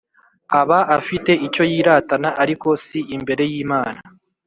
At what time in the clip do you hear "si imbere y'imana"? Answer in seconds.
2.85-3.99